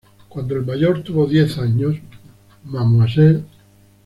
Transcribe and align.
Cuando 0.29 0.55
el 0.55 0.65
mayor 0.65 1.03
tuvo 1.03 1.27
diez 1.27 1.59
años, 1.59 1.95
Mme. 2.65 3.43